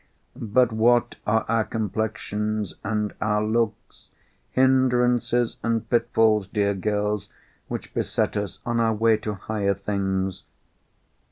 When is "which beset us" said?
7.67-8.57